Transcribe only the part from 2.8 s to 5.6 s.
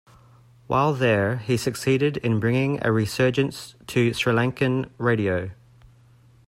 a resurgence to Sri Lankan radio.